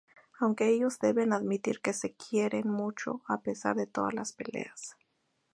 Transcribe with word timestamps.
Aunque 0.39 0.67
ellos 0.69 0.97
deben 0.97 1.31
admitir 1.31 1.79
que 1.79 1.93
se 1.93 2.15
quieren 2.15 2.67
mucho 2.67 3.21
a 3.27 3.41
pesar 3.41 3.75
de 3.75 3.85
todas 3.85 4.15
las 4.15 4.33
peleas. 4.33 4.97